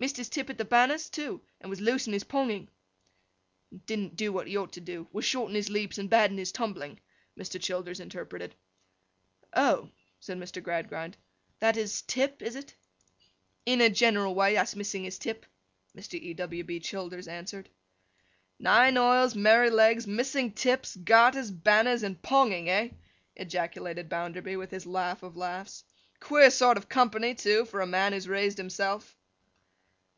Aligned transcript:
'Missed 0.00 0.16
his 0.16 0.30
tip 0.30 0.48
at 0.48 0.56
the 0.56 0.64
banners, 0.64 1.10
too, 1.10 1.42
and 1.60 1.68
was 1.68 1.82
loose 1.82 2.06
in 2.06 2.14
his 2.14 2.24
ponging.' 2.24 2.68
'Didn't 3.84 4.16
do 4.16 4.32
what 4.32 4.46
he 4.46 4.56
ought 4.56 4.72
to 4.72 4.80
do. 4.80 5.06
Was 5.12 5.26
short 5.26 5.50
in 5.50 5.54
his 5.54 5.68
leaps 5.68 5.98
and 5.98 6.08
bad 6.08 6.30
in 6.30 6.38
his 6.38 6.52
tumbling,' 6.52 6.98
Mr. 7.38 7.60
Childers 7.60 8.00
interpreted. 8.00 8.54
'Oh!' 9.52 9.90
said 10.18 10.38
Mr. 10.38 10.62
Gradgrind, 10.62 11.18
'that 11.58 11.76
is 11.76 12.00
tip, 12.00 12.40
is 12.40 12.56
it?' 12.56 12.74
'In 13.66 13.82
a 13.82 13.90
general 13.90 14.34
way 14.34 14.54
that's 14.54 14.74
missing 14.74 15.04
his 15.04 15.18
tip,' 15.18 15.44
Mr. 15.94 16.14
E. 16.14 16.32
W. 16.32 16.64
B. 16.64 16.80
Childers 16.80 17.28
answered. 17.28 17.68
'Nine 18.58 18.96
oils, 18.96 19.34
Merrylegs, 19.34 20.06
missing 20.06 20.52
tips, 20.54 20.96
garters, 20.96 21.50
banners, 21.50 22.02
and 22.02 22.22
Ponging, 22.22 22.68
eh!' 22.68 22.88
ejaculated 23.36 24.08
Bounderby, 24.08 24.56
with 24.56 24.70
his 24.70 24.86
laugh 24.86 25.22
of 25.22 25.36
laughs. 25.36 25.84
'Queer 26.20 26.48
sort 26.50 26.78
of 26.78 26.88
company, 26.88 27.34
too, 27.34 27.66
for 27.66 27.82
a 27.82 27.86
man 27.86 28.12
who 28.12 28.16
has 28.16 28.28
raised 28.28 28.56
himself! 28.56 29.14